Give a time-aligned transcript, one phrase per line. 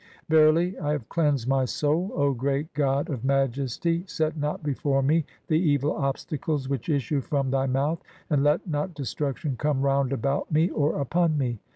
[0.21, 5.03] (6) Verily I have cleansed my soul, O great god "of majesty, set not before
[5.03, 9.83] me the evil obstacles which issue "from thy mouth, (7) and let not destruction come
[9.83, 11.59] round about "me, or upon me.